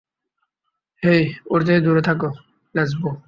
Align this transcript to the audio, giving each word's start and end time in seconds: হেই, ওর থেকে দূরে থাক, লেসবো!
হেই, 1.03 1.23
ওর 1.45 1.59
থেকে 1.61 1.79
দূরে 1.79 2.01
থাক, 2.01 2.19
লেসবো! 2.75 3.09